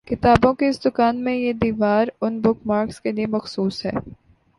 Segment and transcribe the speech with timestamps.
[0.07, 3.91] کتابوں کی اس دکان میں یہ دیوار اُن بک مارکس کےلیے مخصوص ہے